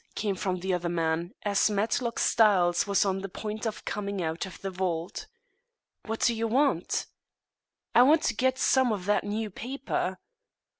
[0.15, 4.47] came from the other man, as Matlock Styles was on the point of coming out
[4.47, 5.27] of the vault.
[6.05, 7.05] "What do you want?"
[7.93, 10.17] "I want to get some of that new paper."